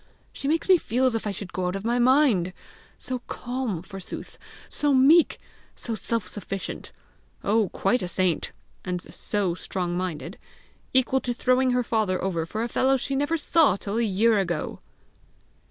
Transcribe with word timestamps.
She 0.33 0.47
makes 0.47 0.67
me 0.67 0.79
feel 0.79 1.05
as 1.05 1.13
if 1.13 1.27
I 1.27 1.31
should 1.31 1.53
go 1.53 1.67
out 1.67 1.75
of 1.75 1.85
my 1.85 1.99
mind! 1.99 2.53
so 2.97 3.19
calm, 3.27 3.83
forsooth! 3.83 4.39
so 4.67 4.95
meek! 4.95 5.37
so 5.75 5.93
self 5.93 6.27
sufficient! 6.27 6.91
oh, 7.43 7.69
quite 7.69 8.01
a 8.01 8.07
saint! 8.07 8.51
and 8.83 8.99
so 9.13 9.53
strong 9.53 9.95
minded! 9.95 10.39
equal 10.91 11.19
to 11.21 11.35
throwing 11.35 11.69
her 11.69 11.83
father 11.83 12.19
over 12.23 12.47
for 12.47 12.63
a 12.63 12.67
fellow 12.67 12.97
she 12.97 13.15
never 13.15 13.37
saw 13.37 13.75
till 13.75 13.99
a 13.99 14.01
year 14.03 14.39
ago!" 14.39 14.79